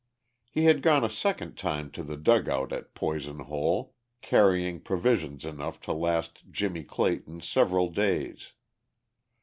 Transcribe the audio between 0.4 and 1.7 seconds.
He had gone a second